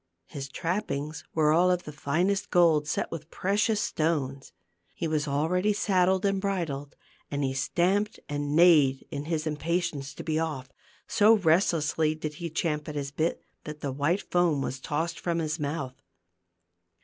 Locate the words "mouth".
15.59-16.01